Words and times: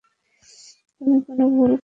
তুমি 1.01 1.17
কোনো 1.27 1.43
ভুল 1.49 1.71
করো 1.71 1.73
নি। 1.73 1.79